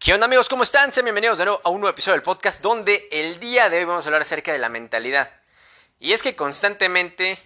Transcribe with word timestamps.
¿Qué 0.00 0.14
onda 0.14 0.24
amigos? 0.24 0.48
¿Cómo 0.48 0.62
están? 0.62 0.94
Sean 0.94 1.04
bienvenidos 1.04 1.36
de 1.36 1.44
nuevo 1.44 1.60
a 1.62 1.68
un 1.68 1.82
nuevo 1.82 1.92
episodio 1.92 2.14
del 2.14 2.22
podcast 2.22 2.62
donde 2.62 3.06
el 3.12 3.38
día 3.38 3.68
de 3.68 3.76
hoy 3.76 3.84
vamos 3.84 4.06
a 4.06 4.08
hablar 4.08 4.22
acerca 4.22 4.50
de 4.50 4.58
la 4.58 4.70
mentalidad. 4.70 5.30
Y 5.98 6.14
es 6.14 6.22
que 6.22 6.34
constantemente, 6.34 7.38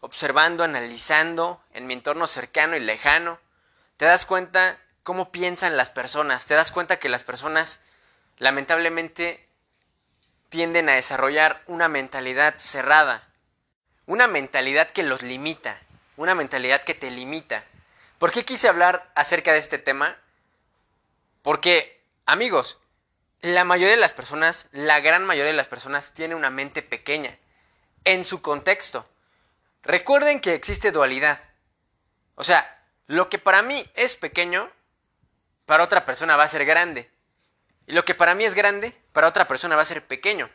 observando, 0.00 0.62
analizando 0.62 1.62
en 1.72 1.86
mi 1.86 1.94
entorno 1.94 2.26
cercano 2.26 2.76
y 2.76 2.80
lejano, 2.80 3.40
te 3.96 4.04
das 4.04 4.26
cuenta 4.26 4.78
cómo 5.02 5.32
piensan 5.32 5.78
las 5.78 5.88
personas, 5.88 6.44
te 6.44 6.52
das 6.52 6.70
cuenta 6.70 6.98
que 6.98 7.08
las 7.08 7.24
personas 7.24 7.80
lamentablemente 8.36 9.48
tienden 10.50 10.90
a 10.90 10.96
desarrollar 10.96 11.62
una 11.66 11.88
mentalidad 11.88 12.58
cerrada, 12.58 13.26
una 14.04 14.26
mentalidad 14.26 14.90
que 14.90 15.02
los 15.02 15.22
limita, 15.22 15.80
una 16.18 16.34
mentalidad 16.34 16.84
que 16.84 16.92
te 16.92 17.10
limita. 17.10 17.64
¿Por 18.18 18.32
qué 18.32 18.44
quise 18.44 18.68
hablar 18.68 19.10
acerca 19.14 19.54
de 19.54 19.60
este 19.60 19.78
tema? 19.78 20.18
Porque 21.40 22.01
Amigos, 22.24 22.78
la 23.40 23.64
mayoría 23.64 23.96
de 23.96 24.00
las 24.00 24.12
personas, 24.12 24.68
la 24.70 25.00
gran 25.00 25.26
mayoría 25.26 25.50
de 25.50 25.56
las 25.56 25.66
personas 25.66 26.12
tiene 26.12 26.36
una 26.36 26.50
mente 26.50 26.80
pequeña 26.80 27.36
en 28.04 28.24
su 28.24 28.40
contexto. 28.40 29.08
Recuerden 29.82 30.40
que 30.40 30.54
existe 30.54 30.92
dualidad. 30.92 31.40
O 32.36 32.44
sea, 32.44 32.80
lo 33.08 33.28
que 33.28 33.38
para 33.38 33.62
mí 33.62 33.84
es 33.96 34.14
pequeño, 34.14 34.70
para 35.66 35.82
otra 35.82 36.04
persona 36.04 36.36
va 36.36 36.44
a 36.44 36.48
ser 36.48 36.64
grande. 36.64 37.10
Y 37.88 37.92
lo 37.92 38.04
que 38.04 38.14
para 38.14 38.36
mí 38.36 38.44
es 38.44 38.54
grande, 38.54 38.96
para 39.12 39.26
otra 39.26 39.48
persona 39.48 39.74
va 39.74 39.82
a 39.82 39.86
ser 39.86 40.06
pequeño. 40.06 40.48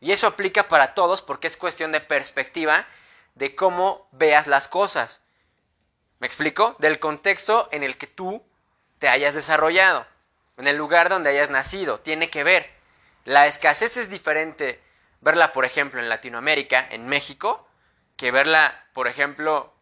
Y 0.00 0.12
eso 0.12 0.26
aplica 0.26 0.68
para 0.68 0.92
todos 0.92 1.22
porque 1.22 1.46
es 1.46 1.56
cuestión 1.56 1.90
de 1.90 2.02
perspectiva 2.02 2.86
de 3.34 3.54
cómo 3.54 4.10
veas 4.12 4.46
las 4.46 4.68
cosas. 4.68 5.22
¿Me 6.18 6.26
explico? 6.26 6.76
Del 6.80 6.98
contexto 6.98 7.70
en 7.72 7.82
el 7.82 7.96
que 7.96 8.06
tú 8.06 8.44
te 8.98 9.08
hayas 9.08 9.34
desarrollado 9.34 10.06
en 10.56 10.66
el 10.66 10.76
lugar 10.76 11.08
donde 11.08 11.30
hayas 11.30 11.50
nacido. 11.50 12.00
Tiene 12.00 12.30
que 12.30 12.44
ver. 12.44 12.70
La 13.24 13.46
escasez 13.46 13.96
es 13.96 14.10
diferente 14.10 14.80
verla, 15.20 15.52
por 15.52 15.64
ejemplo, 15.64 16.00
en 16.00 16.08
Latinoamérica, 16.08 16.86
en 16.90 17.08
México, 17.08 17.66
que 18.16 18.30
verla, 18.30 18.84
por 18.92 19.08
ejemplo, 19.08 19.72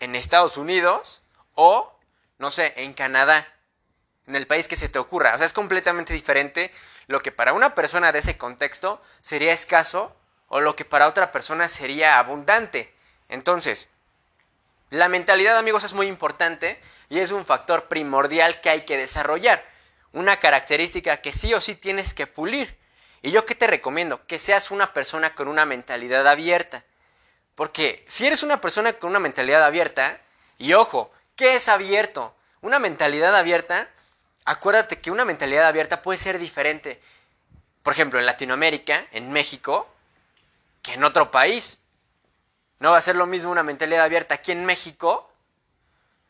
en 0.00 0.14
Estados 0.14 0.56
Unidos 0.56 1.22
o, 1.54 1.92
no 2.38 2.50
sé, 2.50 2.72
en 2.76 2.94
Canadá, 2.94 3.46
en 4.26 4.36
el 4.36 4.46
país 4.46 4.68
que 4.68 4.76
se 4.76 4.88
te 4.88 4.98
ocurra. 4.98 5.34
O 5.34 5.38
sea, 5.38 5.46
es 5.46 5.52
completamente 5.52 6.12
diferente 6.12 6.72
lo 7.08 7.20
que 7.20 7.32
para 7.32 7.52
una 7.52 7.74
persona 7.74 8.12
de 8.12 8.20
ese 8.20 8.38
contexto 8.38 9.02
sería 9.20 9.52
escaso 9.52 10.16
o 10.48 10.60
lo 10.60 10.76
que 10.76 10.84
para 10.84 11.08
otra 11.08 11.32
persona 11.32 11.68
sería 11.68 12.18
abundante. 12.18 12.94
Entonces, 13.28 13.88
la 14.90 15.08
mentalidad, 15.08 15.58
amigos, 15.58 15.84
es 15.84 15.94
muy 15.94 16.06
importante 16.06 16.80
y 17.08 17.18
es 17.18 17.32
un 17.32 17.44
factor 17.44 17.88
primordial 17.88 18.60
que 18.60 18.70
hay 18.70 18.82
que 18.82 18.96
desarrollar 18.96 19.71
una 20.12 20.38
característica 20.38 21.18
que 21.18 21.32
sí 21.32 21.54
o 21.54 21.60
sí 21.60 21.74
tienes 21.74 22.14
que 22.14 22.26
pulir. 22.26 22.76
Y 23.22 23.30
yo 23.30 23.46
qué 23.46 23.54
te 23.54 23.66
recomiendo? 23.66 24.26
Que 24.26 24.38
seas 24.38 24.70
una 24.70 24.92
persona 24.92 25.34
con 25.34 25.48
una 25.48 25.64
mentalidad 25.64 26.26
abierta. 26.26 26.84
Porque 27.54 28.04
si 28.08 28.26
eres 28.26 28.42
una 28.42 28.60
persona 28.60 28.94
con 28.94 29.10
una 29.10 29.20
mentalidad 29.20 29.62
abierta, 29.62 30.20
y 30.58 30.72
ojo, 30.72 31.12
¿qué 31.36 31.56
es 31.56 31.68
abierto? 31.68 32.34
Una 32.60 32.78
mentalidad 32.78 33.36
abierta, 33.36 33.88
acuérdate 34.44 35.00
que 35.00 35.10
una 35.10 35.24
mentalidad 35.24 35.66
abierta 35.66 36.02
puede 36.02 36.18
ser 36.18 36.38
diferente, 36.38 37.00
por 37.82 37.92
ejemplo, 37.92 38.18
en 38.18 38.26
Latinoamérica, 38.26 39.06
en 39.12 39.30
México, 39.32 39.88
que 40.82 40.94
en 40.94 41.04
otro 41.04 41.30
país. 41.30 41.78
No 42.80 42.90
va 42.90 42.98
a 42.98 43.02
ser 43.02 43.16
lo 43.16 43.26
mismo 43.26 43.50
una 43.50 43.62
mentalidad 43.62 44.04
abierta 44.04 44.34
aquí 44.34 44.52
en 44.52 44.64
México 44.64 45.30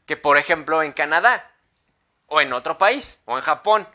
que, 0.04 0.16
por 0.16 0.36
ejemplo, 0.36 0.82
en 0.82 0.92
Canadá 0.92 1.51
o 2.32 2.40
en 2.40 2.52
otro 2.52 2.78
país, 2.78 3.20
o 3.26 3.36
en 3.36 3.44
Japón. 3.44 3.86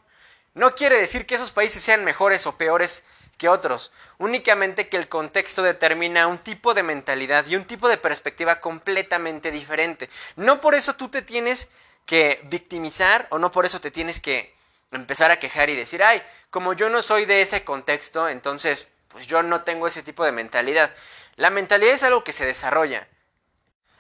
No 0.54 0.76
quiere 0.76 0.98
decir 0.98 1.26
que 1.26 1.36
esos 1.36 1.52
países 1.52 1.84
sean 1.84 2.06
mejores 2.06 2.46
o 2.46 2.56
peores 2.56 3.04
que 3.38 3.50
otros, 3.50 3.92
únicamente 4.18 4.90
que 4.90 4.98
el 4.98 5.10
contexto 5.10 5.62
determina 5.62 6.28
un 6.28 6.40
tipo 6.40 6.74
de 6.74 6.84
mentalidad 6.84 7.46
y 7.48 7.56
un 7.56 7.66
tipo 7.66 7.88
de 7.88 7.98
perspectiva 7.98 8.62
completamente 8.62 9.52
diferente. 9.52 10.10
No 10.36 10.62
por 10.62 10.76
eso 10.76 10.96
tú 10.96 11.10
te 11.10 11.22
tienes 11.22 11.70
que 12.06 12.40
victimizar 12.46 13.28
o 13.32 13.38
no 13.38 13.52
por 13.52 13.66
eso 13.66 13.82
te 13.82 13.92
tienes 13.92 14.20
que 14.20 14.56
empezar 14.92 15.30
a 15.30 15.40
quejar 15.40 15.70
y 15.70 15.76
decir, 15.76 16.02
ay, 16.02 16.22
como 16.50 16.74
yo 16.74 16.90
no 16.90 17.02
soy 17.02 17.26
de 17.26 17.42
ese 17.42 17.64
contexto, 17.64 18.30
entonces 18.30 18.88
pues 19.10 19.28
yo 19.28 19.44
no 19.44 19.62
tengo 19.62 19.88
ese 19.88 20.04
tipo 20.04 20.24
de 20.26 20.32
mentalidad. 20.32 20.92
La 21.36 21.50
mentalidad 21.50 21.94
es 21.94 22.04
algo 22.04 22.24
que 22.24 22.34
se 22.34 22.46
desarrolla. 22.46 23.08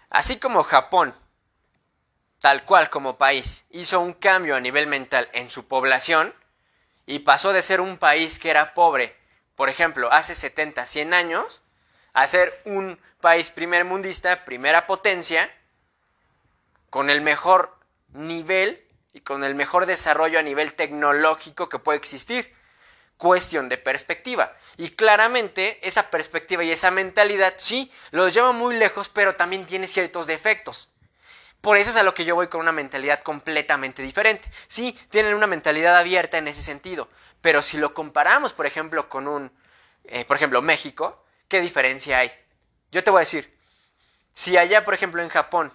Así 0.09 0.37
como 0.37 0.63
Japón 0.63 1.13
tal 2.39 2.63
cual 2.65 2.89
como 2.89 3.17
país, 3.17 3.65
hizo 3.71 3.99
un 3.99 4.13
cambio 4.13 4.55
a 4.55 4.59
nivel 4.59 4.87
mental 4.87 5.29
en 5.33 5.49
su 5.49 5.67
población 5.67 6.33
y 7.05 7.19
pasó 7.19 7.53
de 7.53 7.61
ser 7.61 7.81
un 7.81 7.97
país 7.97 8.39
que 8.39 8.49
era 8.49 8.73
pobre, 8.73 9.15
por 9.55 9.69
ejemplo, 9.69 10.11
hace 10.11 10.35
70, 10.35 10.85
100 10.85 11.13
años, 11.13 11.61
a 12.13 12.27
ser 12.27 12.61
un 12.65 12.99
país 13.21 13.49
primer 13.49 13.85
mundista, 13.85 14.45
primera 14.45 14.85
potencia, 14.85 15.51
con 16.89 17.09
el 17.09 17.21
mejor 17.21 17.75
nivel 18.13 18.83
y 19.13 19.21
con 19.21 19.43
el 19.43 19.55
mejor 19.55 19.85
desarrollo 19.85 20.39
a 20.39 20.43
nivel 20.43 20.73
tecnológico 20.73 21.69
que 21.69 21.79
puede 21.79 21.97
existir. 21.97 22.55
Cuestión 23.17 23.67
de 23.67 23.79
perspectiva. 23.79 24.55
Y 24.77 24.91
claramente 24.91 25.79
esa 25.81 26.11
perspectiva 26.11 26.63
y 26.63 26.71
esa 26.71 26.91
mentalidad 26.91 27.55
sí 27.57 27.91
los 28.11 28.31
lleva 28.33 28.51
muy 28.51 28.75
lejos, 28.75 29.09
pero 29.09 29.35
también 29.35 29.65
tiene 29.65 29.87
ciertos 29.87 30.27
defectos. 30.27 30.89
Por 31.61 31.77
eso 31.77 31.89
es 31.89 31.97
a 31.97 32.03
lo 32.03 32.13
que 32.13 32.25
yo 32.25 32.35
voy 32.35 32.47
con 32.47 32.61
una 32.61 32.71
mentalidad 32.71 33.21
completamente 33.21 34.01
diferente. 34.01 34.49
Sí, 34.67 34.97
tienen 35.09 35.33
una 35.33 35.47
mentalidad 35.47 35.97
abierta 35.97 36.37
en 36.37 36.47
ese 36.47 36.61
sentido, 36.61 37.09
pero 37.41 37.61
si 37.61 37.77
lo 37.77 37.93
comparamos, 37.93 38.53
por 38.53 38.65
ejemplo, 38.65 39.09
con 39.09 39.27
un, 39.27 39.51
eh, 40.05 40.25
por 40.25 40.37
ejemplo, 40.37 40.61
México, 40.61 41.25
¿qué 41.47 41.61
diferencia 41.61 42.19
hay? 42.19 42.31
Yo 42.91 43.03
te 43.03 43.11
voy 43.11 43.19
a 43.19 43.21
decir, 43.21 43.57
si 44.33 44.55
allá, 44.55 44.85
por 44.85 44.93
ejemplo, 44.93 45.21
en 45.21 45.29
Japón, 45.29 45.73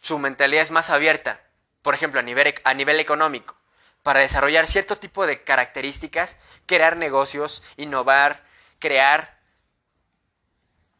su 0.00 0.18
mentalidad 0.18 0.62
es 0.62 0.70
más 0.70 0.90
abierta, 0.90 1.40
por 1.82 1.94
ejemplo, 1.94 2.20
a 2.20 2.22
nivel, 2.22 2.54
a 2.64 2.74
nivel 2.74 3.00
económico, 3.00 3.56
para 4.02 4.20
desarrollar 4.20 4.68
cierto 4.68 4.98
tipo 4.98 5.26
de 5.26 5.42
características, 5.42 6.36
crear 6.66 6.96
negocios, 6.96 7.62
innovar, 7.76 8.44
crear, 8.78 9.40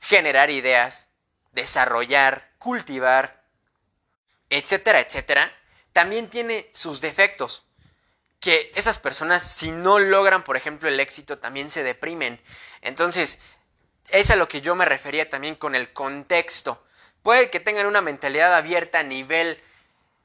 generar 0.00 0.50
ideas, 0.50 1.06
desarrollar, 1.52 2.50
cultivar, 2.58 3.43
etcétera, 4.50 5.00
etcétera, 5.00 5.52
también 5.92 6.28
tiene 6.28 6.70
sus 6.74 7.00
defectos. 7.00 7.64
Que 8.40 8.72
esas 8.74 8.98
personas, 8.98 9.42
si 9.42 9.70
no 9.70 9.98
logran, 9.98 10.44
por 10.44 10.56
ejemplo, 10.56 10.88
el 10.88 11.00
éxito, 11.00 11.38
también 11.38 11.70
se 11.70 11.82
deprimen. 11.82 12.40
Entonces, 12.82 13.38
es 14.10 14.30
a 14.30 14.36
lo 14.36 14.48
que 14.48 14.60
yo 14.60 14.74
me 14.74 14.84
refería 14.84 15.30
también 15.30 15.54
con 15.54 15.74
el 15.74 15.92
contexto. 15.92 16.84
Puede 17.22 17.48
que 17.48 17.60
tengan 17.60 17.86
una 17.86 18.02
mentalidad 18.02 18.54
abierta 18.54 18.98
a 18.98 19.02
nivel 19.02 19.62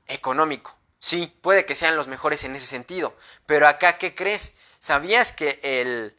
económico. 0.07 0.77
Sí, 0.99 1.33
puede 1.41 1.65
que 1.65 1.75
sean 1.75 1.95
los 1.95 2.09
mejores 2.09 2.43
en 2.43 2.55
ese 2.55 2.67
sentido. 2.67 3.15
Pero 3.45 3.67
acá, 3.67 3.97
¿qué 3.97 4.15
crees? 4.15 4.53
¿Sabías 4.79 5.31
que 5.31 5.59
el, 5.63 6.18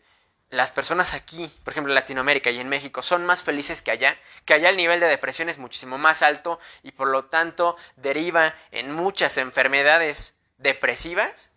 las 0.50 0.72
personas 0.72 1.14
aquí, 1.14 1.50
por 1.64 1.72
ejemplo 1.72 1.92
en 1.92 1.94
Latinoamérica 1.94 2.50
y 2.50 2.58
en 2.58 2.68
México, 2.68 3.02
son 3.02 3.24
más 3.24 3.42
felices 3.44 3.82
que 3.82 3.92
allá, 3.92 4.18
que 4.44 4.54
allá 4.54 4.68
el 4.68 4.76
nivel 4.76 4.98
de 4.98 5.06
depresión 5.06 5.48
es 5.48 5.58
muchísimo 5.58 5.96
más 5.96 6.22
alto 6.22 6.58
y 6.82 6.90
por 6.92 7.08
lo 7.08 7.26
tanto 7.26 7.76
deriva 7.96 8.54
en 8.72 8.92
muchas 8.92 9.38
enfermedades 9.38 10.34
depresivas, 10.58 11.50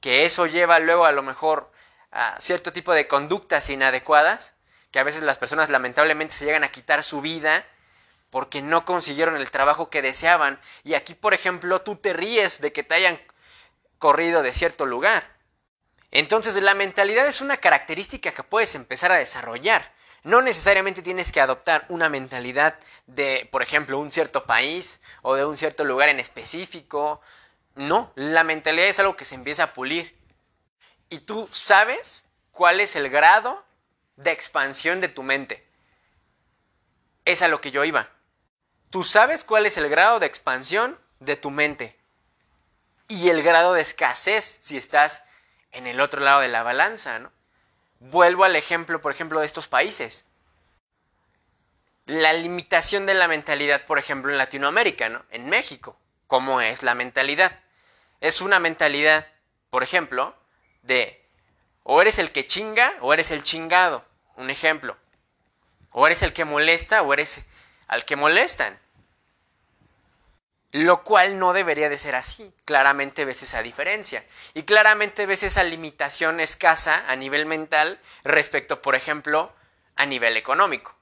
que 0.00 0.24
eso 0.24 0.46
lleva 0.46 0.78
luego 0.78 1.04
a 1.04 1.12
lo 1.12 1.24
mejor 1.24 1.72
a 2.12 2.40
cierto 2.40 2.72
tipo 2.72 2.94
de 2.94 3.08
conductas 3.08 3.68
inadecuadas, 3.70 4.54
que 4.92 5.00
a 5.00 5.04
veces 5.04 5.22
las 5.22 5.38
personas 5.38 5.68
lamentablemente 5.68 6.34
se 6.34 6.44
llegan 6.44 6.64
a 6.64 6.70
quitar 6.70 7.02
su 7.02 7.20
vida 7.20 7.66
porque 8.30 8.62
no 8.62 8.84
consiguieron 8.84 9.36
el 9.36 9.50
trabajo 9.50 9.90
que 9.90 10.00
deseaban. 10.00 10.60
Y 10.84 10.94
aquí 10.94 11.14
por 11.14 11.34
ejemplo 11.34 11.82
tú 11.82 11.96
te 11.96 12.12
ríes 12.12 12.60
de 12.60 12.72
que 12.72 12.84
te 12.84 12.94
hayan 12.94 13.20
corrido 13.98 14.42
de 14.42 14.52
cierto 14.52 14.86
lugar 14.86 15.37
entonces 16.10 16.56
la 16.56 16.74
mentalidad 16.74 17.26
es 17.26 17.40
una 17.40 17.58
característica 17.58 18.32
que 18.32 18.42
puedes 18.42 18.74
empezar 18.74 19.12
a 19.12 19.18
desarrollar. 19.18 19.92
No 20.24 20.42
necesariamente 20.42 21.02
tienes 21.02 21.32
que 21.32 21.40
adoptar 21.40 21.84
una 21.88 22.08
mentalidad 22.08 22.78
de, 23.06 23.48
por 23.52 23.62
ejemplo, 23.62 23.98
un 23.98 24.10
cierto 24.10 24.44
país 24.44 25.00
o 25.22 25.34
de 25.34 25.44
un 25.44 25.56
cierto 25.56 25.84
lugar 25.84 26.08
en 26.08 26.18
específico. 26.18 27.20
No, 27.74 28.12
la 28.16 28.42
mentalidad 28.42 28.88
es 28.88 28.98
algo 28.98 29.16
que 29.16 29.24
se 29.24 29.34
empieza 29.34 29.64
a 29.64 29.72
pulir. 29.74 30.16
Y 31.08 31.20
tú 31.20 31.48
sabes 31.52 32.24
cuál 32.52 32.80
es 32.80 32.96
el 32.96 33.08
grado 33.08 33.64
de 34.16 34.32
expansión 34.32 35.00
de 35.00 35.08
tu 35.08 35.22
mente. 35.22 35.66
Es 37.24 37.42
a 37.42 37.48
lo 37.48 37.60
que 37.60 37.70
yo 37.70 37.84
iba. 37.84 38.10
Tú 38.90 39.04
sabes 39.04 39.44
cuál 39.44 39.66
es 39.66 39.76
el 39.76 39.88
grado 39.88 40.18
de 40.18 40.26
expansión 40.26 40.98
de 41.20 41.36
tu 41.36 41.50
mente. 41.50 41.96
Y 43.06 43.28
el 43.28 43.42
grado 43.42 43.74
de 43.74 43.82
escasez 43.82 44.58
si 44.60 44.76
estás 44.76 45.22
en 45.78 45.86
el 45.86 46.00
otro 46.00 46.20
lado 46.20 46.40
de 46.40 46.48
la 46.48 46.62
balanza, 46.62 47.18
¿no? 47.20 47.32
Vuelvo 48.00 48.44
al 48.44 48.56
ejemplo, 48.56 49.00
por 49.00 49.12
ejemplo, 49.12 49.40
de 49.40 49.46
estos 49.46 49.68
países. 49.68 50.24
La 52.06 52.32
limitación 52.32 53.06
de 53.06 53.14
la 53.14 53.28
mentalidad, 53.28 53.86
por 53.86 53.98
ejemplo, 53.98 54.30
en 54.30 54.38
Latinoamérica, 54.38 55.08
¿no? 55.08 55.24
En 55.30 55.48
México. 55.48 55.96
¿Cómo 56.26 56.60
es 56.60 56.82
la 56.82 56.94
mentalidad? 56.94 57.60
Es 58.20 58.40
una 58.40 58.58
mentalidad, 58.58 59.28
por 59.70 59.82
ejemplo, 59.82 60.34
de 60.82 61.24
o 61.84 62.02
eres 62.02 62.18
el 62.18 62.32
que 62.32 62.46
chinga 62.46 62.94
o 63.00 63.14
eres 63.14 63.30
el 63.30 63.42
chingado. 63.42 64.04
Un 64.36 64.50
ejemplo. 64.50 64.96
O 65.92 66.06
eres 66.06 66.22
el 66.22 66.32
que 66.32 66.44
molesta 66.44 67.02
o 67.02 67.12
eres 67.12 67.40
al 67.86 68.04
que 68.04 68.16
molestan. 68.16 68.78
Lo 70.72 71.02
cual 71.02 71.38
no 71.38 71.52
debería 71.52 71.88
de 71.88 71.98
ser 71.98 72.14
así. 72.14 72.52
Claramente 72.64 73.24
ves 73.24 73.42
esa 73.42 73.62
diferencia. 73.62 74.24
Y 74.54 74.64
claramente 74.64 75.26
ves 75.26 75.42
esa 75.42 75.64
limitación 75.64 76.40
escasa 76.40 77.04
a 77.08 77.16
nivel 77.16 77.46
mental 77.46 77.98
respecto, 78.24 78.82
por 78.82 78.94
ejemplo, 78.94 79.52
a 79.96 80.04
nivel 80.06 80.36
económico. 80.36 80.94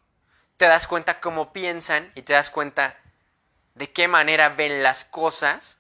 Te 0.57 0.67
das 0.67 0.87
cuenta 0.87 1.21
cómo 1.21 1.53
piensan 1.53 2.13
y 2.15 2.23
te 2.23 2.33
das 2.33 2.51
cuenta 2.51 2.97
de 3.75 3.93
qué 3.93 4.09
manera 4.09 4.49
ven 4.51 4.83
las 4.83 5.05
cosas 5.05 5.79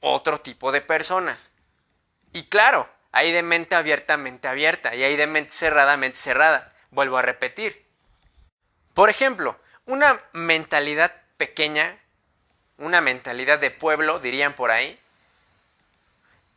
otro 0.00 0.40
tipo 0.40 0.72
de 0.72 0.80
personas. 0.80 1.50
Y 2.32 2.44
claro, 2.44 2.88
hay 3.12 3.32
de 3.32 3.42
mente 3.42 3.74
abierta, 3.74 4.16
mente 4.16 4.48
abierta, 4.48 4.94
y 4.94 5.02
hay 5.02 5.16
de 5.16 5.26
mente 5.26 5.50
cerrada, 5.50 5.96
mente 5.96 6.18
cerrada. 6.18 6.72
Vuelvo 6.90 7.18
a 7.18 7.22
repetir. 7.22 7.86
Por 8.94 9.10
ejemplo, 9.10 9.58
una 9.86 10.20
mentalidad 10.32 11.12
pequeña, 11.36 11.98
una 12.80 13.00
mentalidad 13.00 13.58
de 13.58 13.70
pueblo, 13.70 14.18
dirían 14.18 14.54
por 14.54 14.70
ahí, 14.70 14.98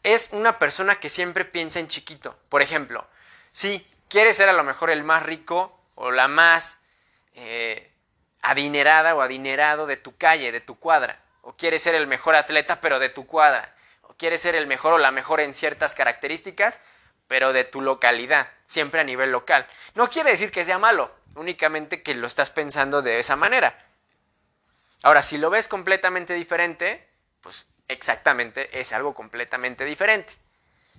es 0.03 0.29
una 0.31 0.57
persona 0.57 0.95
que 0.95 1.09
siempre 1.09 1.45
piensa 1.45 1.79
en 1.79 1.87
chiquito. 1.87 2.37
Por 2.49 2.61
ejemplo, 2.61 3.05
si 3.51 3.85
quieres 4.09 4.37
ser 4.37 4.49
a 4.49 4.53
lo 4.53 4.63
mejor 4.63 4.89
el 4.89 5.03
más 5.03 5.23
rico 5.23 5.77
o 5.95 6.11
la 6.11 6.27
más 6.27 6.79
eh, 7.35 7.91
adinerada 8.41 9.15
o 9.15 9.21
adinerado 9.21 9.85
de 9.85 9.97
tu 9.97 10.15
calle, 10.17 10.51
de 10.51 10.61
tu 10.61 10.79
cuadra, 10.79 11.19
o 11.41 11.53
quieres 11.53 11.83
ser 11.83 11.95
el 11.95 12.07
mejor 12.07 12.35
atleta 12.35 12.79
pero 12.81 12.99
de 12.99 13.09
tu 13.09 13.27
cuadra, 13.27 13.75
o 14.01 14.13
quieres 14.13 14.41
ser 14.41 14.55
el 14.55 14.65
mejor 14.65 14.93
o 14.93 14.97
la 14.97 15.11
mejor 15.11 15.41
en 15.41 15.53
ciertas 15.53 15.93
características, 15.93 16.79
pero 17.27 17.51
de 17.51 17.63
tu 17.63 17.81
localidad, 17.81 18.49
siempre 18.65 19.01
a 19.01 19.05
nivel 19.05 19.31
local. 19.31 19.67
No 19.93 20.09
quiere 20.09 20.31
decir 20.31 20.51
que 20.51 20.65
sea 20.65 20.79
malo, 20.79 21.13
únicamente 21.35 22.01
que 22.01 22.15
lo 22.15 22.27
estás 22.27 22.49
pensando 22.49 23.01
de 23.01 23.19
esa 23.19 23.35
manera. 23.35 23.85
Ahora, 25.03 25.21
si 25.21 25.38
lo 25.38 25.50
ves 25.50 25.67
completamente 25.67 26.33
diferente, 26.33 27.07
pues 27.41 27.67
exactamente 27.88 28.79
es 28.79 28.94
algo 28.94 29.13
completamente 29.13 29.85
diferente. 29.85 30.33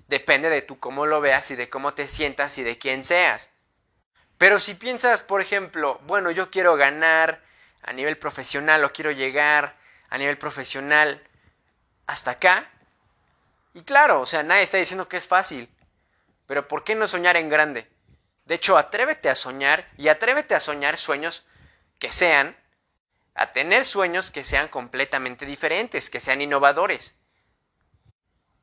Depende 0.07 0.51
de 0.51 0.63
tú 0.63 0.79
cómo 0.79 1.07
lo 1.07 1.21
veas 1.21 1.51
y 1.51 1.57
de 1.57 1.69
cómo 1.69 1.95
te 1.95 2.07
sientas 2.07 2.57
y 2.59 2.63
de 2.63 2.79
quién 2.79 3.03
seas. 3.03 3.51
Pero 4.39 4.61
si 4.61 4.75
piensas, 4.75 5.23
por 5.23 5.41
ejemplo, 5.41 6.01
bueno, 6.05 6.31
yo 6.31 6.51
quiero 6.51 6.77
ganar 6.77 7.43
a 7.83 7.93
nivel 7.93 8.19
profesional 8.19 8.85
o 8.85 8.93
quiero 8.93 9.11
llegar 9.11 9.77
a 10.11 10.19
nivel 10.19 10.39
profesional 10.39 11.23
hasta 12.07 12.33
acá, 12.33 12.71
y 13.73 13.83
claro, 13.83 14.21
o 14.21 14.27
sea, 14.27 14.43
nadie 14.43 14.63
está 14.63 14.79
diciendo 14.79 15.09
que 15.09 15.17
es 15.17 15.27
fácil, 15.27 15.69
pero 16.47 16.69
¿por 16.69 16.85
qué 16.85 16.95
no 16.95 17.07
soñar 17.07 17.37
en 17.37 17.49
grande? 17.49 17.89
De 18.45 18.57
hecho, 18.57 18.77
atrévete 18.77 19.31
a 19.31 19.35
soñar 19.35 19.89
y 19.97 20.09
atrévete 20.09 20.55
a 20.55 20.61
soñar 20.61 20.99
sueños 20.99 21.45
que 21.99 22.13
sean, 22.13 22.57
a 23.35 23.53
tener 23.53 23.85
sueños 23.85 24.31
que 24.31 24.45
sean 24.45 24.69
completamente 24.69 25.45
diferentes, 25.47 26.09
que 26.09 26.21
sean 26.21 26.41
innovadores. 26.41 27.17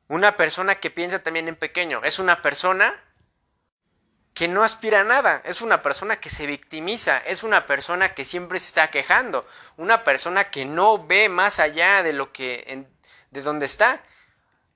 Una 0.08 0.36
persona 0.36 0.74
que 0.74 0.90
piensa 0.90 1.22
también 1.22 1.48
en 1.48 1.56
pequeño 1.56 2.00
es 2.04 2.18
una 2.18 2.42
persona 2.42 2.94
que 4.34 4.48
no 4.48 4.64
aspira 4.64 5.00
a 5.00 5.04
nada, 5.04 5.42
es 5.44 5.60
una 5.60 5.82
persona 5.82 6.16
que 6.16 6.30
se 6.30 6.46
victimiza, 6.46 7.18
es 7.18 7.42
una 7.42 7.66
persona 7.66 8.14
que 8.14 8.24
siempre 8.24 8.58
se 8.58 8.68
está 8.68 8.90
quejando, 8.90 9.46
una 9.76 10.04
persona 10.04 10.44
que 10.44 10.64
no 10.64 11.06
ve 11.06 11.28
más 11.28 11.58
allá 11.58 12.02
de 12.02 12.14
lo 12.14 12.32
que 12.32 12.86
de 13.30 13.42
donde 13.42 13.66
está, 13.66 14.02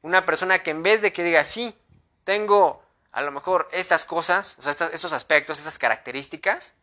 una 0.02 0.26
persona 0.26 0.62
que 0.62 0.70
en 0.70 0.82
vez 0.82 1.00
de 1.00 1.12
que 1.12 1.24
diga 1.24 1.44
sí, 1.44 1.76
tengo 2.24 2.82
a 3.12 3.22
lo 3.22 3.30
mejor 3.30 3.68
estas 3.72 4.04
cosas, 4.04 4.56
o 4.58 4.62
sea, 4.62 4.72
estos 4.92 5.12
aspectos, 5.14 5.58
estas 5.58 5.78
características 5.78 6.74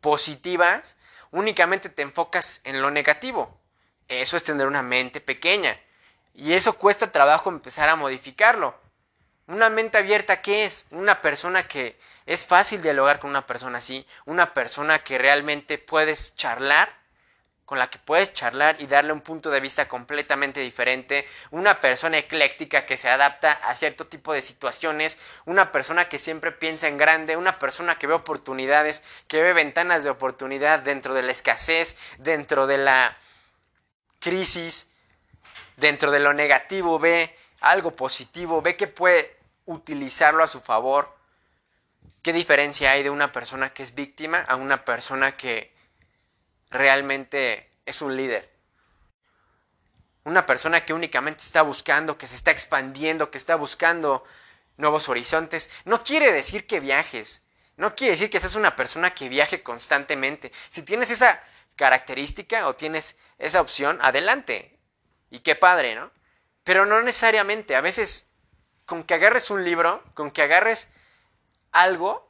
positivas, 0.00 0.96
únicamente 1.30 1.88
te 1.88 2.02
enfocas 2.02 2.60
en 2.64 2.82
lo 2.82 2.90
negativo. 2.90 3.58
Eso 4.08 4.36
es 4.36 4.44
tener 4.44 4.66
una 4.66 4.82
mente 4.82 5.20
pequeña. 5.20 5.78
Y 6.34 6.52
eso 6.52 6.74
cuesta 6.74 7.12
trabajo 7.12 7.50
empezar 7.50 7.88
a 7.88 7.96
modificarlo. 7.96 8.74
Una 9.46 9.70
mente 9.70 9.98
abierta, 9.98 10.42
¿qué 10.42 10.64
es? 10.64 10.86
Una 10.90 11.20
persona 11.20 11.66
que 11.66 11.98
es 12.26 12.44
fácil 12.44 12.82
dialogar 12.82 13.18
con 13.18 13.30
una 13.30 13.46
persona 13.46 13.78
así, 13.78 14.06
una 14.26 14.52
persona 14.52 14.98
que 14.98 15.16
realmente 15.16 15.78
puedes 15.78 16.36
charlar, 16.36 16.94
con 17.68 17.78
la 17.78 17.90
que 17.90 17.98
puedes 17.98 18.32
charlar 18.32 18.76
y 18.80 18.86
darle 18.86 19.12
un 19.12 19.20
punto 19.20 19.50
de 19.50 19.60
vista 19.60 19.88
completamente 19.88 20.58
diferente, 20.60 21.28
una 21.50 21.82
persona 21.82 22.16
ecléctica 22.16 22.86
que 22.86 22.96
se 22.96 23.10
adapta 23.10 23.52
a 23.52 23.74
cierto 23.74 24.06
tipo 24.06 24.32
de 24.32 24.40
situaciones, 24.40 25.18
una 25.44 25.70
persona 25.70 26.08
que 26.08 26.18
siempre 26.18 26.50
piensa 26.50 26.88
en 26.88 26.96
grande, 26.96 27.36
una 27.36 27.58
persona 27.58 27.98
que 27.98 28.06
ve 28.06 28.14
oportunidades, 28.14 29.02
que 29.26 29.42
ve 29.42 29.52
ventanas 29.52 30.02
de 30.02 30.08
oportunidad 30.08 30.78
dentro 30.78 31.12
de 31.12 31.20
la 31.20 31.30
escasez, 31.30 31.98
dentro 32.16 32.66
de 32.66 32.78
la 32.78 33.18
crisis, 34.18 34.90
dentro 35.76 36.10
de 36.10 36.20
lo 36.20 36.32
negativo, 36.32 36.98
ve 36.98 37.36
algo 37.60 37.94
positivo, 37.94 38.62
ve 38.62 38.78
que 38.78 38.86
puede 38.86 39.36
utilizarlo 39.66 40.42
a 40.42 40.48
su 40.48 40.62
favor. 40.62 41.14
¿Qué 42.22 42.32
diferencia 42.32 42.92
hay 42.92 43.02
de 43.02 43.10
una 43.10 43.30
persona 43.30 43.74
que 43.74 43.82
es 43.82 43.94
víctima 43.94 44.40
a 44.48 44.56
una 44.56 44.86
persona 44.86 45.36
que 45.36 45.76
realmente 46.70 47.70
es 47.86 48.02
un 48.02 48.16
líder? 48.16 48.50
Una 50.24 50.46
persona 50.46 50.84
que 50.84 50.92
únicamente 50.92 51.42
está 51.42 51.62
buscando, 51.62 52.18
que 52.18 52.28
se 52.28 52.34
está 52.34 52.50
expandiendo, 52.50 53.30
que 53.30 53.38
está 53.38 53.56
buscando 53.56 54.24
nuevos 54.76 55.08
horizontes. 55.08 55.70
No 55.84 56.02
quiere 56.02 56.32
decir 56.32 56.66
que 56.66 56.80
viajes. 56.80 57.42
No 57.76 57.94
quiere 57.94 58.12
decir 58.12 58.30
que 58.30 58.40
seas 58.40 58.54
una 58.54 58.76
persona 58.76 59.14
que 59.14 59.28
viaje 59.28 59.62
constantemente. 59.62 60.52
Si 60.68 60.82
tienes 60.82 61.10
esa 61.10 61.42
característica 61.76 62.66
o 62.66 62.74
tienes 62.74 63.16
esa 63.38 63.60
opción, 63.60 63.98
adelante. 64.02 64.78
Y 65.30 65.40
qué 65.40 65.54
padre, 65.54 65.94
¿no? 65.94 66.10
Pero 66.64 66.84
no 66.84 67.00
necesariamente. 67.02 67.76
A 67.76 67.80
veces 67.80 68.28
con 68.84 69.04
que 69.04 69.14
agarres 69.14 69.50
un 69.50 69.64
libro, 69.64 70.02
con 70.14 70.30
que 70.30 70.42
agarres 70.42 70.88
algo, 71.72 72.27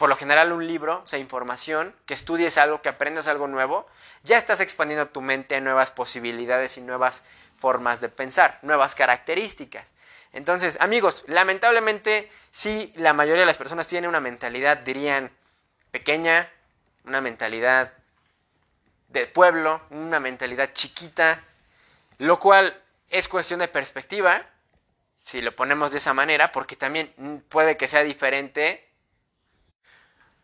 por 0.00 0.08
lo 0.08 0.16
general 0.16 0.50
un 0.52 0.66
libro, 0.66 1.02
o 1.04 1.06
sea, 1.06 1.18
información, 1.18 1.94
que 2.06 2.14
estudies 2.14 2.56
algo, 2.56 2.80
que 2.80 2.88
aprendas 2.88 3.26
algo 3.26 3.48
nuevo, 3.48 3.86
ya 4.22 4.38
estás 4.38 4.62
expandiendo 4.62 5.08
tu 5.08 5.20
mente 5.20 5.56
a 5.56 5.60
nuevas 5.60 5.90
posibilidades 5.90 6.78
y 6.78 6.80
nuevas 6.80 7.22
formas 7.58 8.00
de 8.00 8.08
pensar, 8.08 8.58
nuevas 8.62 8.94
características. 8.94 9.92
Entonces, 10.32 10.78
amigos, 10.80 11.22
lamentablemente, 11.26 12.32
sí, 12.50 12.94
la 12.96 13.12
mayoría 13.12 13.42
de 13.42 13.46
las 13.46 13.58
personas 13.58 13.88
tienen 13.88 14.08
una 14.08 14.20
mentalidad, 14.20 14.78
dirían, 14.78 15.30
pequeña, 15.90 16.48
una 17.04 17.20
mentalidad 17.20 17.92
de 19.08 19.26
pueblo, 19.26 19.82
una 19.90 20.18
mentalidad 20.18 20.72
chiquita, 20.72 21.44
lo 22.16 22.40
cual 22.40 22.74
es 23.10 23.28
cuestión 23.28 23.60
de 23.60 23.68
perspectiva, 23.68 24.46
si 25.24 25.42
lo 25.42 25.54
ponemos 25.54 25.92
de 25.92 25.98
esa 25.98 26.14
manera, 26.14 26.52
porque 26.52 26.74
también 26.74 27.44
puede 27.50 27.76
que 27.76 27.86
sea 27.86 28.02
diferente 28.02 28.89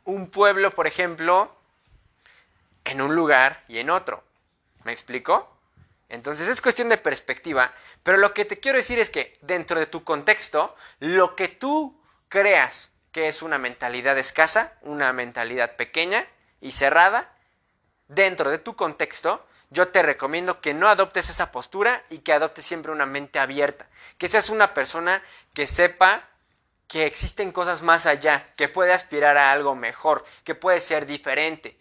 un 0.07 0.31
pueblo, 0.31 0.71
por 0.71 0.87
ejemplo, 0.87 1.55
en 2.85 3.03
un 3.03 3.15
lugar 3.15 3.63
y 3.69 3.79
en 3.79 3.91
otro. 3.91 4.25
¿Me 4.85 4.93
explico? 4.93 5.53
Entonces 6.09 6.49
es 6.49 6.63
cuestión 6.63 6.89
de 6.89 6.97
perspectiva, 6.97 7.73
pero 8.03 8.17
lo 8.17 8.33
que 8.33 8.45
te 8.45 8.61
quiero 8.61 8.79
decir 8.79 8.99
es 8.99 9.11
que 9.11 9.37
dentro 9.43 9.79
de 9.81 9.87
tu 9.87 10.05
contexto, 10.05 10.75
lo 11.01 11.35
que 11.35 11.49
tú 11.49 12.01
creas 12.29 12.93
que 13.11 13.29
es 13.29 13.43
una 13.43 13.59
mentalidad 13.59 14.17
escasa, 14.17 14.75
una 14.83 15.13
mentalidad 15.13 15.75
pequeña 15.75 16.25
y 16.61 16.71
cerrada, 16.71 17.35
dentro 18.07 18.51
de 18.51 18.59
tu 18.59 18.77
contexto, 18.77 19.45
yo 19.71 19.89
te 19.89 20.03
recomiendo 20.03 20.61
que 20.61 20.75
no 20.75 20.89
adoptes 20.89 21.29
esa 21.29 21.51
postura 21.51 22.05
y 22.09 22.19
que 22.19 22.33
adoptes 22.33 22.65
siempre 22.65 22.93
una 22.93 23.07
mente 23.07 23.41
abierta, 23.41 23.89
que 24.17 24.29
seas 24.29 24.49
una 24.49 24.75
persona 24.75 25.23
que 25.55 25.67
sepa 25.67 26.29
que 26.89 27.07
existen 27.07 27.53
cosas 27.53 27.83
más 27.83 28.07
allá, 28.07 28.53
que 28.57 28.69
puede 28.69 28.93
aspirar 28.93 29.37
a 29.37 29.53
algo 29.53 29.75
mejor, 29.75 30.25
que 30.45 30.55
puede 30.55 30.81
ser 30.81 31.07
diferente, 31.07 31.79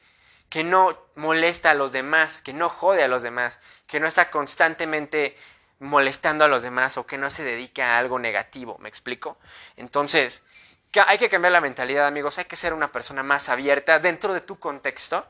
que 0.49 0.63
no 0.63 0.97
molesta 1.15 1.71
a 1.71 1.75
los 1.75 1.91
demás, 1.91 2.41
que 2.41 2.53
no 2.53 2.69
jode 2.69 3.03
a 3.03 3.07
los 3.07 3.21
demás, 3.21 3.59
que 3.87 3.99
no 3.99 4.07
está 4.07 4.31
constantemente 4.31 5.37
molestando 5.79 6.45
a 6.45 6.47
los 6.47 6.63
demás 6.63 6.97
o 6.97 7.05
que 7.05 7.17
no 7.17 7.29
se 7.29 7.43
dedica 7.43 7.95
a 7.95 7.99
algo 7.99 8.17
negativo, 8.17 8.77
¿me 8.79 8.89
explico? 8.89 9.37
Entonces, 9.75 10.43
hay 11.07 11.17
que 11.17 11.29
cambiar 11.29 11.51
la 11.51 11.61
mentalidad, 11.61 12.07
amigos, 12.07 12.37
hay 12.37 12.45
que 12.45 12.55
ser 12.55 12.73
una 12.73 12.91
persona 12.91 13.21
más 13.23 13.49
abierta 13.49 13.99
dentro 13.99 14.33
de 14.33 14.41
tu 14.41 14.57
contexto 14.57 15.27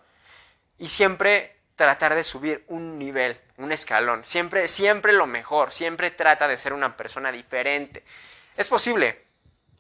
y 0.78 0.88
siempre 0.88 1.58
tratar 1.76 2.16
de 2.16 2.24
subir 2.24 2.64
un 2.68 2.98
nivel, 2.98 3.40
un 3.58 3.72
escalón. 3.72 4.24
Siempre, 4.24 4.68
siempre 4.68 5.12
lo 5.12 5.28
mejor, 5.28 5.72
siempre 5.72 6.12
trata 6.12 6.48
de 6.48 6.58
ser 6.58 6.74
una 6.74 6.96
persona 6.96 7.32
diferente. 7.32 8.04
Es 8.56 8.68
posible, 8.68 9.26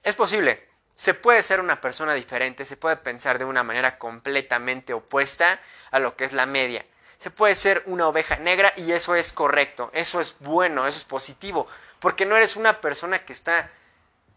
es 0.06 0.16
posible. 0.16 0.64
Se 0.94 1.14
puede 1.14 1.44
ser 1.44 1.60
una 1.60 1.82
persona 1.82 2.14
diferente, 2.14 2.64
se 2.64 2.78
puede 2.78 2.96
pensar 2.96 3.38
de 3.38 3.44
una 3.44 3.64
manera 3.64 3.98
completamente 3.98 4.94
opuesta 4.94 5.60
a 5.92 6.00
lo 6.00 6.16
que 6.16 6.24
es 6.24 6.32
la 6.32 6.46
media. 6.46 6.86
Se 7.18 7.32
puede 7.32 7.56
ser 7.56 7.84
una 7.88 8.08
oveja 8.08 8.38
negra 8.38 8.72
y 8.78 8.92
eso 8.94 9.16
es 9.16 9.34
correcto, 9.34 9.90
eso 9.94 10.22
es 10.22 10.38
bueno, 10.40 10.88
eso 10.88 11.00
es 11.00 11.06
positivo. 11.06 11.68
porque 12.00 12.26
no 12.26 12.38
eres 12.38 12.56
una 12.56 12.82
persona 12.82 13.26
que 13.26 13.34
está, 13.34 13.72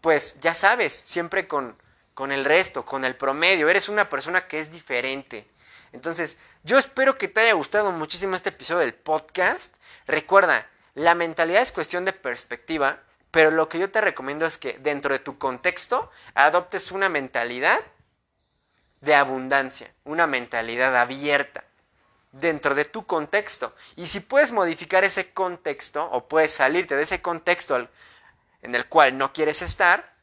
pues 0.01 0.39
ya 0.39 0.55
sabes, 0.55 0.93
siempre 1.05 1.47
con, 1.47 1.77
con 2.15 2.31
el 2.31 2.43
resto, 2.43 2.83
con 2.83 3.05
el 3.05 3.15
promedio, 3.15 3.69
eres 3.69 3.89
una 3.89 4.09
persona 4.09 4.47
que 4.47 4.59
es 4.59 4.71
diferente. 4.71 5.47
Entonces, 5.91 6.37
yo 6.63 6.79
espero 6.79 7.17
que 7.17 7.27
te 7.27 7.41
haya 7.41 7.53
gustado 7.53 7.91
muchísimo 7.91 8.35
este 8.35 8.49
episodio 8.49 8.79
del 8.79 8.95
podcast. 8.95 9.75
Recuerda, 10.07 10.67
la 10.95 11.13
mentalidad 11.13 11.61
es 11.61 11.71
cuestión 11.71 12.05
de 12.05 12.13
perspectiva, 12.13 13.03
pero 13.31 13.51
lo 13.51 13.69
que 13.69 13.79
yo 13.79 13.91
te 13.91 14.01
recomiendo 14.01 14.45
es 14.45 14.57
que 14.57 14.79
dentro 14.79 15.13
de 15.13 15.19
tu 15.19 15.37
contexto 15.37 16.11
adoptes 16.33 16.91
una 16.91 17.09
mentalidad 17.09 17.79
de 19.01 19.15
abundancia, 19.15 19.93
una 20.03 20.27
mentalidad 20.27 20.95
abierta 20.95 21.63
dentro 22.31 22.75
de 22.75 22.85
tu 22.85 23.05
contexto. 23.05 23.75
Y 23.95 24.07
si 24.07 24.19
puedes 24.19 24.51
modificar 24.51 25.03
ese 25.03 25.31
contexto 25.31 26.03
o 26.11 26.27
puedes 26.27 26.53
salirte 26.53 26.95
de 26.95 27.03
ese 27.03 27.21
contexto 27.21 27.87
en 28.61 28.75
el 28.75 28.87
cual 28.87 29.17
no 29.17 29.33
quieres 29.33 29.61
estar, 29.61 30.13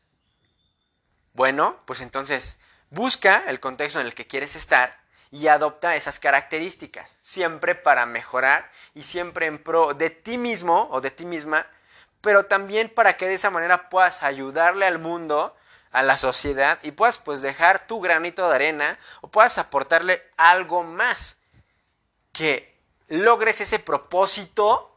bueno, 1.33 1.81
pues 1.85 2.01
entonces 2.01 2.59
busca 2.91 3.45
el 3.47 3.61
contexto 3.61 4.01
en 4.01 4.07
el 4.07 4.15
que 4.15 4.27
quieres 4.27 4.57
estar 4.57 4.99
y 5.31 5.49
adopta 5.49 5.97
esas 5.97 6.21
características, 6.21 7.17
siempre 7.21 7.75
para 7.75 8.07
mejorar 8.07 8.71
y 8.95 9.03
siempre 9.03 9.47
en 9.47 9.63
pro 9.63 9.93
de 9.93 10.11
ti 10.11 10.39
mismo 10.39 10.89
o 10.91 11.01
de 11.01 11.11
ti 11.11 11.25
misma, 11.25 11.67
pero 12.27 12.47
también 12.47 12.89
para 12.89 13.17
que 13.17 13.29
de 13.29 13.35
esa 13.35 13.51
manera 13.51 13.89
puedas 13.89 14.25
ayudarle 14.25 14.85
al 14.85 14.99
mundo, 14.99 15.55
a 15.93 16.03
la 16.03 16.19
sociedad 16.19 16.81
y 16.83 16.91
puedas 16.91 17.19
pues 17.19 17.41
dejar 17.41 17.87
tu 17.87 18.01
granito 18.01 18.49
de 18.49 18.55
arena 18.57 18.99
o 19.21 19.29
puedas 19.29 19.59
aportarle 19.59 20.21
algo 20.37 20.83
más 20.83 21.37
que 22.33 22.75
logres 23.07 23.61
ese 23.61 23.79
propósito 23.79 24.93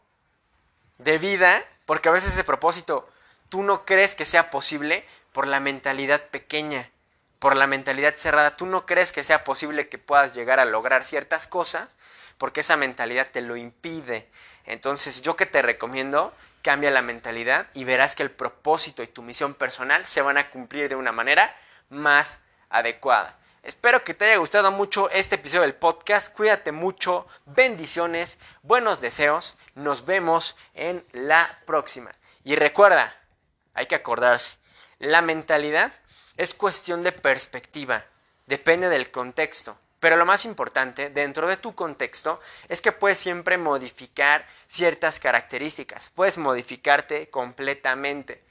de 0.97 1.19
vida, 1.19 1.63
porque 1.85 2.09
a 2.09 2.13
veces 2.13 2.33
ese 2.33 2.43
propósito 2.43 3.07
tú 3.49 3.61
no 3.61 3.85
crees 3.85 4.15
que 4.15 4.25
sea 4.25 4.49
posible 4.49 5.05
por 5.31 5.45
la 5.45 5.59
mentalidad 5.59 6.21
pequeña, 6.31 6.89
por 7.37 7.57
la 7.57 7.67
mentalidad 7.67 8.15
cerrada. 8.15 8.57
Tú 8.57 8.65
no 8.65 8.87
crees 8.87 9.11
que 9.11 9.23
sea 9.23 9.43
posible 9.43 9.87
que 9.87 9.99
puedas 9.99 10.33
llegar 10.33 10.59
a 10.59 10.65
lograr 10.65 11.05
ciertas 11.05 11.45
cosas 11.45 11.95
porque 12.39 12.61
esa 12.61 12.75
mentalidad 12.75 13.27
te 13.31 13.41
lo 13.41 13.55
impide. 13.55 14.27
Entonces 14.65 15.21
yo 15.21 15.35
que 15.35 15.45
te 15.45 15.61
recomiendo, 15.61 16.33
cambia 16.61 16.91
la 16.91 17.01
mentalidad 17.01 17.67
y 17.73 17.83
verás 17.83 18.15
que 18.15 18.23
el 18.23 18.31
propósito 18.31 19.03
y 19.03 19.07
tu 19.07 19.21
misión 19.21 19.53
personal 19.53 20.05
se 20.07 20.21
van 20.21 20.37
a 20.37 20.49
cumplir 20.49 20.89
de 20.89 20.95
una 20.95 21.11
manera 21.11 21.55
más 21.89 22.39
adecuada. 22.69 23.37
Espero 23.63 24.03
que 24.03 24.13
te 24.13 24.25
haya 24.25 24.37
gustado 24.37 24.71
mucho 24.71 25.09
este 25.09 25.35
episodio 25.35 25.63
del 25.63 25.75
podcast. 25.75 26.33
Cuídate 26.33 26.71
mucho, 26.71 27.27
bendiciones, 27.45 28.39
buenos 28.63 29.01
deseos. 29.01 29.57
Nos 29.75 30.05
vemos 30.05 30.55
en 30.73 31.05
la 31.11 31.59
próxima. 31.65 32.11
Y 32.43 32.55
recuerda, 32.55 33.13
hay 33.73 33.87
que 33.87 33.95
acordarse, 33.95 34.57
la 34.99 35.21
mentalidad 35.21 35.91
es 36.37 36.53
cuestión 36.53 37.03
de 37.03 37.11
perspectiva, 37.11 38.05
depende 38.45 38.89
del 38.89 39.11
contexto. 39.11 39.77
Pero 39.99 40.15
lo 40.15 40.25
más 40.25 40.45
importante 40.45 41.09
dentro 41.09 41.47
de 41.47 41.57
tu 41.57 41.75
contexto 41.75 42.39
es 42.69 42.81
que 42.81 42.91
puedes 42.91 43.19
siempre 43.19 43.57
modificar 43.57 44.47
ciertas 44.67 45.19
características, 45.19 46.09
puedes 46.15 46.37
modificarte 46.37 47.29
completamente. 47.29 48.43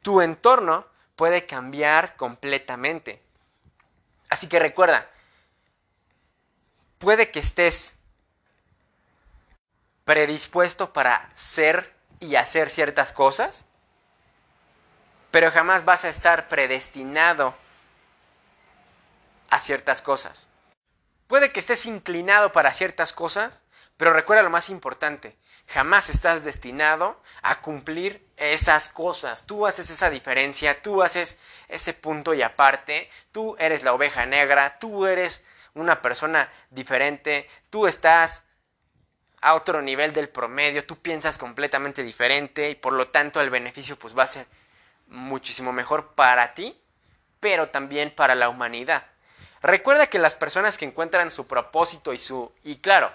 Tu 0.00 0.22
entorno 0.22 0.86
puede 1.16 1.44
cambiar 1.44 2.16
completamente. 2.16 3.20
Así 4.30 4.48
que 4.48 4.58
recuerda, 4.58 5.08
puede 6.98 7.30
que 7.30 7.40
estés 7.40 7.94
predispuesto 10.04 10.92
para 10.92 11.30
ser 11.34 11.94
y 12.20 12.36
hacer 12.36 12.70
ciertas 12.70 13.12
cosas, 13.12 13.66
pero 15.30 15.50
jamás 15.50 15.84
vas 15.84 16.04
a 16.04 16.08
estar 16.08 16.48
predestinado 16.48 17.54
a 19.50 19.58
ciertas 19.58 20.00
cosas. 20.00 20.48
Puede 21.26 21.52
que 21.52 21.60
estés 21.60 21.86
inclinado 21.86 22.52
para 22.52 22.72
ciertas 22.72 23.12
cosas, 23.12 23.62
pero 23.96 24.12
recuerda 24.12 24.42
lo 24.42 24.50
más 24.50 24.68
importante, 24.68 25.36
jamás 25.66 26.10
estás 26.10 26.44
destinado 26.44 27.20
a 27.42 27.60
cumplir 27.60 28.26
esas 28.36 28.88
cosas. 28.88 29.46
Tú 29.46 29.66
haces 29.66 29.88
esa 29.90 30.10
diferencia, 30.10 30.82
tú 30.82 31.02
haces 31.02 31.38
ese 31.68 31.94
punto 31.94 32.34
y 32.34 32.42
aparte, 32.42 33.10
tú 33.32 33.56
eres 33.58 33.82
la 33.82 33.94
oveja 33.94 34.26
negra, 34.26 34.78
tú 34.78 35.06
eres 35.06 35.44
una 35.74 36.02
persona 36.02 36.50
diferente, 36.70 37.48
tú 37.70 37.86
estás 37.86 38.42
a 39.40 39.54
otro 39.54 39.82
nivel 39.82 40.12
del 40.12 40.28
promedio, 40.28 40.86
tú 40.86 40.96
piensas 41.00 41.38
completamente 41.38 42.02
diferente 42.02 42.70
y 42.70 42.74
por 42.74 42.92
lo 42.92 43.08
tanto 43.08 43.40
el 43.40 43.50
beneficio 43.50 43.98
pues 43.98 44.16
va 44.16 44.22
a 44.22 44.28
ser 44.28 44.46
muchísimo 45.06 45.72
mejor 45.72 46.14
para 46.14 46.54
ti, 46.54 46.80
pero 47.40 47.68
también 47.68 48.10
para 48.10 48.34
la 48.34 48.48
humanidad. 48.48 49.06
Recuerda 49.64 50.08
que 50.08 50.18
las 50.18 50.34
personas 50.34 50.76
que 50.76 50.84
encuentran 50.84 51.30
su 51.30 51.46
propósito 51.46 52.12
y 52.12 52.18
su... 52.18 52.52
y 52.64 52.76
claro, 52.76 53.10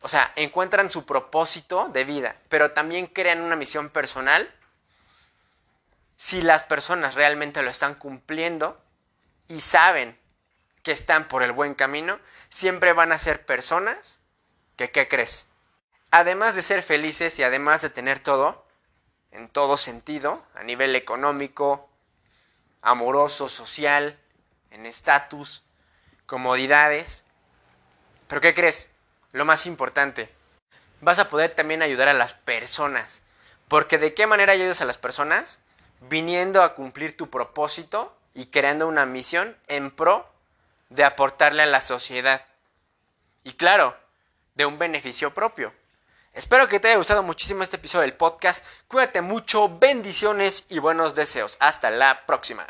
o 0.00 0.08
sea, 0.08 0.32
encuentran 0.36 0.92
su 0.92 1.04
propósito 1.04 1.88
de 1.92 2.04
vida, 2.04 2.36
pero 2.48 2.70
también 2.70 3.08
crean 3.08 3.40
una 3.40 3.56
misión 3.56 3.88
personal. 3.88 4.48
Si 6.16 6.40
las 6.40 6.62
personas 6.62 7.16
realmente 7.16 7.64
lo 7.64 7.70
están 7.70 7.96
cumpliendo 7.96 8.80
y 9.48 9.60
saben 9.60 10.16
que 10.84 10.92
están 10.92 11.26
por 11.26 11.42
el 11.42 11.50
buen 11.50 11.74
camino, 11.74 12.20
siempre 12.48 12.92
van 12.92 13.10
a 13.10 13.18
ser 13.18 13.44
personas 13.44 14.20
que, 14.76 14.92
¿qué 14.92 15.08
crees? 15.08 15.48
Además 16.12 16.54
de 16.54 16.62
ser 16.62 16.84
felices 16.84 17.36
y 17.40 17.42
además 17.42 17.82
de 17.82 17.90
tener 17.90 18.20
todo, 18.20 18.64
en 19.32 19.48
todo 19.48 19.76
sentido, 19.76 20.44
a 20.54 20.62
nivel 20.62 20.94
económico, 20.94 21.90
amoroso, 22.82 23.48
social, 23.48 24.16
en 24.70 24.86
estatus, 24.86 25.62
comodidades. 26.26 27.24
Pero 28.28 28.40
¿qué 28.40 28.54
crees? 28.54 28.88
Lo 29.32 29.44
más 29.44 29.66
importante, 29.66 30.30
vas 31.00 31.18
a 31.18 31.28
poder 31.28 31.50
también 31.50 31.82
ayudar 31.82 32.08
a 32.08 32.14
las 32.14 32.34
personas. 32.34 33.22
Porque 33.68 33.98
¿de 33.98 34.14
qué 34.14 34.26
manera 34.26 34.52
ayudas 34.52 34.80
a 34.80 34.84
las 34.84 34.98
personas? 34.98 35.60
Viniendo 36.00 36.62
a 36.62 36.74
cumplir 36.74 37.16
tu 37.16 37.30
propósito 37.30 38.16
y 38.34 38.46
creando 38.46 38.88
una 38.88 39.06
misión 39.06 39.56
en 39.68 39.90
pro 39.90 40.28
de 40.88 41.04
aportarle 41.04 41.62
a 41.62 41.66
la 41.66 41.80
sociedad. 41.80 42.44
Y 43.44 43.52
claro, 43.52 43.96
de 44.54 44.66
un 44.66 44.78
beneficio 44.78 45.32
propio. 45.32 45.72
Espero 46.32 46.68
que 46.68 46.78
te 46.78 46.88
haya 46.88 46.96
gustado 46.96 47.22
muchísimo 47.22 47.62
este 47.62 47.76
episodio 47.76 48.02
del 48.02 48.14
podcast. 48.14 48.64
Cuídate 48.86 49.20
mucho, 49.20 49.78
bendiciones 49.78 50.64
y 50.68 50.78
buenos 50.78 51.14
deseos. 51.14 51.56
Hasta 51.60 51.90
la 51.90 52.24
próxima. 52.26 52.66